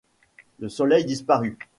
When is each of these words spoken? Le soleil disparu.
Le 0.57 0.67
soleil 0.67 1.05
disparu. 1.05 1.59